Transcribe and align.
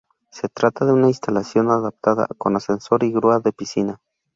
Se 0.31 0.49
trata 0.49 0.83
de 0.83 0.93
una 0.93 1.09
instalación 1.09 1.69
adaptada, 1.69 2.25
con 2.39 2.55
ascensor 2.55 3.03
y 3.03 3.11
grúa 3.11 3.39
de 3.39 3.53
piscina. 3.53 4.01